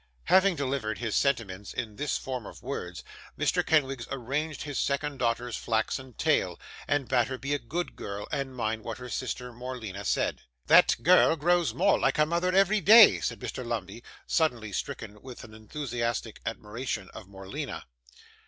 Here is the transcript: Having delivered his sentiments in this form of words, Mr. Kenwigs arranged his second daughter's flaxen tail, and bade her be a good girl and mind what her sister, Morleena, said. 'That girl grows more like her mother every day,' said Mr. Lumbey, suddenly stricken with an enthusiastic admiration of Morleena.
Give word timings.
Having 0.23 0.55
delivered 0.55 0.97
his 0.97 1.15
sentiments 1.15 1.75
in 1.75 1.95
this 1.95 2.17
form 2.17 2.47
of 2.47 2.63
words, 2.63 3.03
Mr. 3.37 3.63
Kenwigs 3.63 4.07
arranged 4.09 4.63
his 4.63 4.79
second 4.79 5.19
daughter's 5.19 5.55
flaxen 5.55 6.13
tail, 6.13 6.59
and 6.87 7.07
bade 7.07 7.27
her 7.27 7.37
be 7.37 7.53
a 7.53 7.59
good 7.59 7.95
girl 7.95 8.27
and 8.31 8.55
mind 8.55 8.83
what 8.83 8.97
her 8.97 9.09
sister, 9.09 9.53
Morleena, 9.53 10.03
said. 10.03 10.41
'That 10.65 10.95
girl 11.03 11.35
grows 11.35 11.75
more 11.75 11.99
like 11.99 12.17
her 12.17 12.25
mother 12.25 12.51
every 12.51 12.81
day,' 12.81 13.19
said 13.19 13.39
Mr. 13.41 13.63
Lumbey, 13.63 14.03
suddenly 14.25 14.71
stricken 14.73 15.21
with 15.21 15.43
an 15.43 15.53
enthusiastic 15.53 16.41
admiration 16.47 17.07
of 17.13 17.27
Morleena. 17.27 17.85